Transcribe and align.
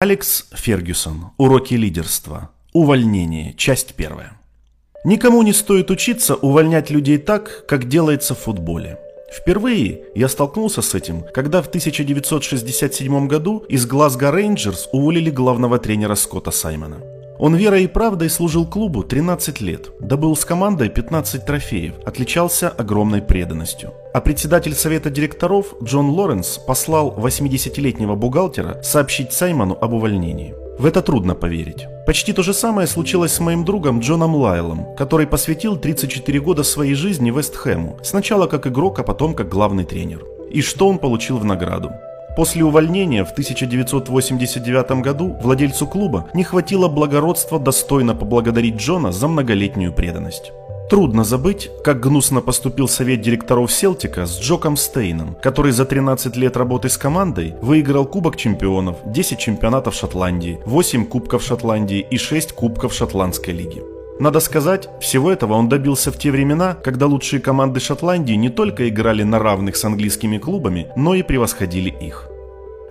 Алекс 0.00 0.46
Фергюсон. 0.52 1.32
Уроки 1.38 1.74
лидерства. 1.74 2.50
Увольнение. 2.72 3.52
Часть 3.54 3.94
первая. 3.96 4.40
Никому 5.04 5.42
не 5.42 5.52
стоит 5.52 5.90
учиться 5.90 6.36
увольнять 6.36 6.88
людей 6.88 7.18
так, 7.18 7.66
как 7.66 7.88
делается 7.88 8.36
в 8.36 8.38
футболе. 8.38 9.00
Впервые 9.36 10.02
я 10.14 10.28
столкнулся 10.28 10.82
с 10.82 10.94
этим, 10.94 11.24
когда 11.34 11.62
в 11.62 11.66
1967 11.66 13.26
году 13.26 13.64
из 13.68 13.86
Глазго 13.86 14.30
Рейнджерс 14.30 14.88
уволили 14.92 15.30
главного 15.30 15.80
тренера 15.80 16.14
Скотта 16.14 16.52
Саймона. 16.52 16.98
Он 17.38 17.54
верой 17.54 17.84
и 17.84 17.86
правдой 17.86 18.30
служил 18.30 18.66
клубу 18.66 19.04
13 19.04 19.60
лет, 19.60 19.90
добыл 20.00 20.34
с 20.34 20.44
командой 20.44 20.88
15 20.88 21.46
трофеев, 21.46 21.94
отличался 22.04 22.68
огромной 22.68 23.22
преданностью. 23.22 23.92
А 24.12 24.20
председатель 24.20 24.74
совета 24.74 25.08
директоров 25.08 25.74
Джон 25.80 26.10
Лоренс 26.10 26.58
послал 26.58 27.16
80-летнего 27.16 28.16
бухгалтера 28.16 28.82
сообщить 28.82 29.32
Саймону 29.32 29.78
об 29.80 29.92
увольнении. 29.92 30.54
В 30.80 30.86
это 30.86 31.00
трудно 31.00 31.36
поверить. 31.36 31.86
Почти 32.06 32.32
то 32.32 32.42
же 32.42 32.52
самое 32.52 32.88
случилось 32.88 33.32
с 33.32 33.40
моим 33.40 33.64
другом 33.64 34.00
Джоном 34.00 34.34
Лайлом, 34.34 34.96
который 34.96 35.26
посвятил 35.26 35.76
34 35.76 36.40
года 36.40 36.64
своей 36.64 36.94
жизни 36.94 37.30
Вестхэму, 37.30 37.98
сначала 38.02 38.48
как 38.48 38.66
игрок, 38.66 38.98
а 38.98 39.04
потом 39.04 39.34
как 39.34 39.48
главный 39.48 39.84
тренер. 39.84 40.24
И 40.50 40.60
что 40.60 40.88
он 40.88 40.98
получил 40.98 41.38
в 41.38 41.44
награду? 41.44 41.90
После 42.38 42.62
увольнения 42.62 43.24
в 43.24 43.32
1989 43.32 45.02
году 45.02 45.36
владельцу 45.42 45.88
клуба 45.88 46.30
не 46.34 46.44
хватило 46.44 46.86
благородства 46.86 47.58
достойно 47.58 48.14
поблагодарить 48.14 48.76
Джона 48.76 49.10
за 49.10 49.26
многолетнюю 49.26 49.92
преданность. 49.92 50.52
Трудно 50.88 51.24
забыть, 51.24 51.68
как 51.82 51.98
гнусно 51.98 52.40
поступил 52.40 52.86
совет 52.86 53.22
директоров 53.22 53.72
Селтика 53.72 54.24
с 54.24 54.38
Джоком 54.38 54.76
Стейном, 54.76 55.36
который 55.42 55.72
за 55.72 55.84
13 55.84 56.36
лет 56.36 56.56
работы 56.56 56.90
с 56.90 56.96
командой 56.96 57.56
выиграл 57.60 58.06
Кубок 58.06 58.36
чемпионов, 58.36 58.98
10 59.04 59.36
чемпионатов 59.36 59.96
Шотландии, 59.96 60.60
8 60.64 61.06
Кубков 61.06 61.42
Шотландии 61.42 62.06
и 62.08 62.18
6 62.18 62.52
Кубков 62.52 62.94
Шотландской 62.94 63.52
лиги. 63.52 63.82
Надо 64.20 64.40
сказать, 64.40 64.88
всего 65.00 65.30
этого 65.30 65.54
он 65.54 65.68
добился 65.68 66.10
в 66.10 66.18
те 66.18 66.32
времена, 66.32 66.74
когда 66.74 67.06
лучшие 67.06 67.40
команды 67.40 67.78
Шотландии 67.78 68.32
не 68.32 68.48
только 68.48 68.88
играли 68.88 69.22
на 69.22 69.38
равных 69.38 69.76
с 69.76 69.84
английскими 69.84 70.38
клубами, 70.38 70.88
но 70.96 71.14
и 71.14 71.22
превосходили 71.22 71.90
их. 71.90 72.27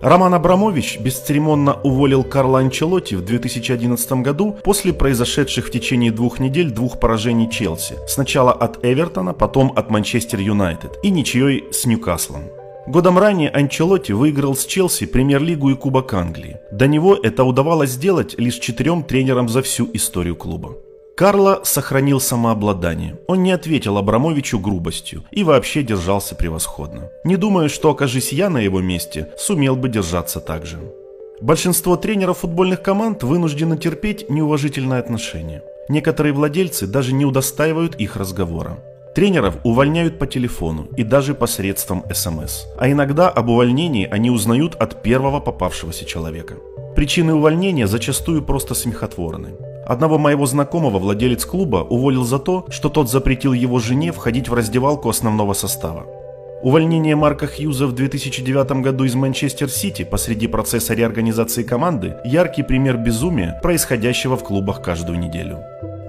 Роман 0.00 0.32
Абрамович 0.34 1.00
бесцеремонно 1.00 1.74
уволил 1.82 2.22
Карла 2.22 2.60
Анчелотти 2.60 3.16
в 3.16 3.24
2011 3.24 4.12
году 4.22 4.56
после 4.62 4.92
произошедших 4.92 5.66
в 5.66 5.70
течение 5.72 6.12
двух 6.12 6.38
недель 6.38 6.70
двух 6.70 7.00
поражений 7.00 7.50
Челси. 7.50 7.96
Сначала 8.06 8.52
от 8.52 8.84
Эвертона, 8.84 9.32
потом 9.32 9.72
от 9.74 9.90
Манчестер 9.90 10.38
Юнайтед 10.38 10.98
и 11.02 11.10
ничьей 11.10 11.64
с 11.72 11.84
Ньюкаслом. 11.84 12.44
Годом 12.86 13.18
ранее 13.18 13.50
Анчелотти 13.50 14.12
выиграл 14.12 14.54
с 14.54 14.64
Челси 14.66 15.06
премьер-лигу 15.06 15.70
и 15.70 15.74
Кубок 15.74 16.14
Англии. 16.14 16.58
До 16.70 16.86
него 16.86 17.16
это 17.16 17.42
удавалось 17.42 17.90
сделать 17.90 18.38
лишь 18.38 18.60
четырем 18.60 19.02
тренерам 19.02 19.48
за 19.48 19.62
всю 19.62 19.90
историю 19.92 20.36
клуба. 20.36 20.76
Карло 21.18 21.62
сохранил 21.64 22.20
самообладание. 22.20 23.18
Он 23.26 23.42
не 23.42 23.50
ответил 23.50 23.98
Абрамовичу 23.98 24.60
грубостью 24.60 25.24
и 25.32 25.42
вообще 25.42 25.82
держался 25.82 26.36
превосходно. 26.36 27.10
Не 27.24 27.36
думаю, 27.36 27.68
что 27.68 27.90
окажись 27.90 28.32
я 28.32 28.48
на 28.48 28.58
его 28.58 28.80
месте, 28.80 29.30
сумел 29.36 29.74
бы 29.74 29.88
держаться 29.88 30.38
так 30.38 30.64
же. 30.64 30.78
Большинство 31.40 31.96
тренеров 31.96 32.38
футбольных 32.38 32.82
команд 32.82 33.24
вынуждены 33.24 33.76
терпеть 33.76 34.30
неуважительное 34.30 35.00
отношение. 35.00 35.64
Некоторые 35.88 36.32
владельцы 36.32 36.86
даже 36.86 37.12
не 37.12 37.24
удостаивают 37.24 37.96
их 37.96 38.14
разговора. 38.14 38.78
Тренеров 39.16 39.56
увольняют 39.64 40.20
по 40.20 40.26
телефону 40.28 40.86
и 40.96 41.02
даже 41.02 41.34
посредством 41.34 42.04
СМС. 42.14 42.66
А 42.78 42.88
иногда 42.88 43.28
об 43.28 43.48
увольнении 43.48 44.06
они 44.08 44.30
узнают 44.30 44.76
от 44.76 45.02
первого 45.02 45.40
попавшегося 45.40 46.04
человека. 46.04 46.54
Причины 46.94 47.34
увольнения 47.34 47.88
зачастую 47.88 48.44
просто 48.44 48.74
смехотворны. 48.74 49.67
Одного 49.88 50.18
моего 50.18 50.44
знакомого 50.44 50.98
владелец 50.98 51.46
клуба 51.46 51.78
уволил 51.78 52.22
за 52.22 52.38
то, 52.38 52.66
что 52.68 52.90
тот 52.90 53.10
запретил 53.10 53.54
его 53.54 53.78
жене 53.78 54.12
входить 54.12 54.50
в 54.50 54.54
раздевалку 54.54 55.08
основного 55.08 55.54
состава. 55.54 56.06
Увольнение 56.62 57.16
Марка 57.16 57.46
Хьюза 57.46 57.86
в 57.86 57.94
2009 57.94 58.82
году 58.82 59.04
из 59.04 59.14
Манчестер 59.14 59.70
Сити 59.70 60.04
посреди 60.04 60.46
процесса 60.46 60.92
реорганизации 60.92 61.62
команды– 61.62 62.16
яркий 62.24 62.64
пример 62.64 62.98
безумия, 62.98 63.58
происходящего 63.62 64.36
в 64.36 64.44
клубах 64.44 64.82
каждую 64.82 65.18
неделю. 65.18 65.60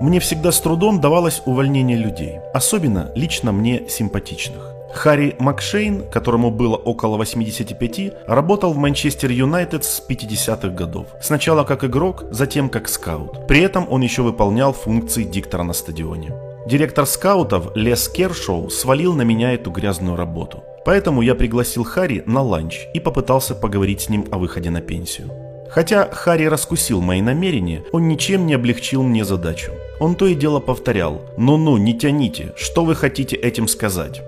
Мне 0.02 0.20
всегда 0.20 0.52
с 0.52 0.60
трудом 0.60 1.00
давалось 1.00 1.42
увольнение 1.46 1.98
людей, 1.98 2.40
особенно 2.54 3.12
лично 3.16 3.54
мне 3.54 3.88
симпатичных. 3.88 4.79
Харри 4.94 5.36
Макшейн, 5.40 6.10
которому 6.10 6.52
было 6.52 6.76
около 6.76 7.18
85, 7.18 8.28
работал 8.28 8.74
в 8.74 8.78
Манчестер 8.78 9.32
Юнайтед 9.32 9.84
с 9.84 10.04
50-х 10.08 10.70
годов. 10.70 11.08
Сначала 11.22 11.64
как 11.64 11.84
игрок, 11.84 12.26
затем 12.32 12.70
как 12.70 12.90
скаут. 12.90 13.48
При 13.48 13.62
этом 13.62 13.88
он 13.90 14.02
еще 14.02 14.22
выполнял 14.22 14.74
функции 14.74 15.24
диктора 15.24 15.64
на 15.64 15.74
стадионе. 15.74 16.34
Директор 16.68 17.06
скаутов 17.06 17.76
Лес 17.76 18.10
Кершоу 18.10 18.70
свалил 18.70 19.14
на 19.14 19.24
меня 19.24 19.54
эту 19.54 19.72
грязную 19.72 20.16
работу. 20.16 20.64
Поэтому 20.86 21.22
я 21.22 21.36
пригласил 21.36 21.84
Харри 21.84 22.24
на 22.26 22.42
ланч 22.42 22.88
и 22.94 23.00
попытался 23.00 23.56
поговорить 23.56 24.02
с 24.02 24.10
ним 24.10 24.28
о 24.32 24.38
выходе 24.38 24.70
на 24.70 24.82
пенсию. 24.82 25.30
Хотя 25.70 26.10
Харри 26.12 26.46
раскусил 26.46 27.00
мои 27.00 27.22
намерения, 27.22 27.84
он 27.92 28.08
ничем 28.08 28.48
не 28.48 28.56
облегчил 28.56 29.04
мне 29.04 29.24
задачу. 29.24 29.72
Он 30.00 30.16
то 30.16 30.26
и 30.26 30.34
дело 30.34 30.60
повторял 30.60 31.22
«Ну-ну, 31.38 31.78
не 31.78 31.98
тяните, 31.98 32.54
что 32.56 32.84
вы 32.86 32.96
хотите 32.96 33.36
этим 33.36 33.68
сказать?» 33.68 34.22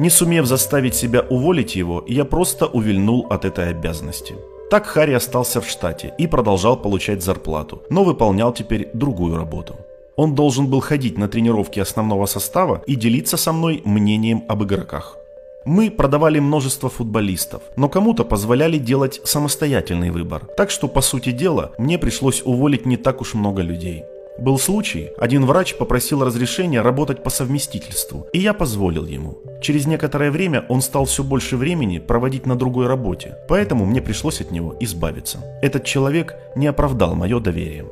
Не 0.00 0.08
сумев 0.08 0.46
заставить 0.46 0.94
себя 0.94 1.26
уволить 1.28 1.76
его, 1.76 2.02
я 2.08 2.24
просто 2.24 2.66
увильнул 2.66 3.26
от 3.28 3.44
этой 3.44 3.68
обязанности. 3.68 4.34
Так 4.70 4.86
Харри 4.86 5.12
остался 5.12 5.60
в 5.60 5.68
штате 5.68 6.14
и 6.16 6.26
продолжал 6.26 6.78
получать 6.78 7.22
зарплату, 7.22 7.82
но 7.90 8.02
выполнял 8.02 8.54
теперь 8.54 8.88
другую 8.94 9.36
работу. 9.36 9.76
Он 10.16 10.34
должен 10.34 10.68
был 10.68 10.80
ходить 10.80 11.18
на 11.18 11.28
тренировки 11.28 11.80
основного 11.80 12.24
состава 12.24 12.82
и 12.86 12.94
делиться 12.94 13.36
со 13.36 13.52
мной 13.52 13.82
мнением 13.84 14.42
об 14.48 14.64
игроках. 14.64 15.18
Мы 15.66 15.90
продавали 15.90 16.38
множество 16.38 16.88
футболистов, 16.88 17.60
но 17.76 17.90
кому-то 17.90 18.24
позволяли 18.24 18.78
делать 18.78 19.20
самостоятельный 19.24 20.10
выбор. 20.10 20.46
Так 20.56 20.70
что, 20.70 20.88
по 20.88 21.02
сути 21.02 21.30
дела, 21.30 21.72
мне 21.76 21.98
пришлось 21.98 22.40
уволить 22.42 22.86
не 22.86 22.96
так 22.96 23.20
уж 23.20 23.34
много 23.34 23.60
людей. 23.60 24.04
Был 24.38 24.58
случай, 24.58 25.10
один 25.18 25.44
врач 25.44 25.76
попросил 25.76 26.24
разрешения 26.24 26.80
работать 26.80 27.22
по 27.22 27.28
совместительству, 27.28 28.26
и 28.32 28.38
я 28.38 28.54
позволил 28.54 29.04
ему. 29.04 29.36
Через 29.60 29.86
некоторое 29.86 30.30
время 30.30 30.64
он 30.68 30.80
стал 30.80 31.04
все 31.04 31.22
больше 31.22 31.56
времени 31.56 31.98
проводить 31.98 32.46
на 32.46 32.56
другой 32.56 32.86
работе, 32.86 33.36
поэтому 33.48 33.84
мне 33.84 34.00
пришлось 34.00 34.40
от 34.40 34.50
него 34.50 34.74
избавиться. 34.80 35.38
Этот 35.62 35.84
человек 35.84 36.36
не 36.56 36.66
оправдал 36.66 37.14
мое 37.14 37.40
доверие. 37.40 37.84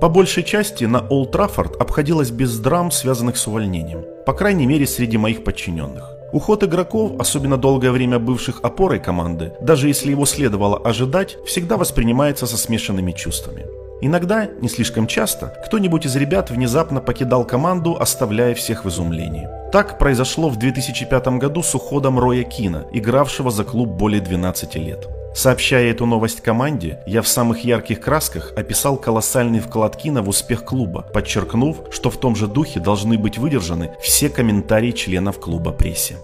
По 0.00 0.08
большей 0.08 0.44
части 0.44 0.84
на 0.84 1.00
Олд 1.08 1.32
Траффорд 1.32 1.80
обходилось 1.80 2.30
без 2.30 2.58
драм, 2.60 2.90
связанных 2.92 3.36
с 3.36 3.46
увольнением, 3.48 4.04
по 4.26 4.32
крайней 4.32 4.66
мере 4.66 4.86
среди 4.86 5.18
моих 5.18 5.42
подчиненных. 5.42 6.04
Уход 6.32 6.62
игроков, 6.62 7.12
особенно 7.18 7.56
долгое 7.56 7.90
время 7.90 8.18
бывших 8.18 8.60
опорой 8.62 9.00
команды, 9.00 9.52
даже 9.60 9.88
если 9.88 10.10
его 10.10 10.26
следовало 10.26 10.78
ожидать, 10.78 11.38
всегда 11.46 11.76
воспринимается 11.76 12.46
со 12.46 12.56
смешанными 12.56 13.12
чувствами. 13.12 13.64
Иногда, 14.00 14.46
не 14.60 14.68
слишком 14.68 15.06
часто, 15.06 15.52
кто-нибудь 15.64 16.06
из 16.06 16.14
ребят 16.14 16.50
внезапно 16.50 17.00
покидал 17.00 17.44
команду, 17.44 17.96
оставляя 17.98 18.54
всех 18.54 18.84
в 18.84 18.88
изумлении. 18.88 19.48
Так 19.72 19.98
произошло 19.98 20.48
в 20.48 20.56
2005 20.56 21.26
году 21.38 21.62
с 21.62 21.74
уходом 21.74 22.18
Роя 22.18 22.44
Кина, 22.44 22.86
игравшего 22.92 23.50
за 23.50 23.64
клуб 23.64 23.88
более 23.88 24.20
12 24.20 24.76
лет. 24.76 25.08
Сообщая 25.34 25.90
эту 25.90 26.06
новость 26.06 26.40
команде, 26.40 27.00
я 27.06 27.22
в 27.22 27.28
самых 27.28 27.64
ярких 27.64 28.00
красках 28.00 28.52
описал 28.56 28.96
колоссальный 28.96 29.60
вклад 29.60 29.96
Кина 29.96 30.22
в 30.22 30.28
успех 30.28 30.64
клуба, 30.64 31.02
подчеркнув, 31.12 31.76
что 31.90 32.10
в 32.10 32.16
том 32.16 32.34
же 32.34 32.46
духе 32.46 32.80
должны 32.80 33.18
быть 33.18 33.38
выдержаны 33.38 33.90
все 34.00 34.30
комментарии 34.30 34.92
членов 34.92 35.38
клуба 35.38 35.72
прессе. 35.72 36.16